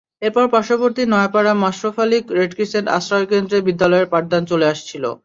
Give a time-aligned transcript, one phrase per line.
[0.21, 5.03] এরপর পার্শ্ববর্তী নয়াপাড়া মশরফ আলী রেডক্রিসেন্ট আশ্রয়কেন্দ্রে বিদ্যালয়ের পাঠদান চলে আসছিল।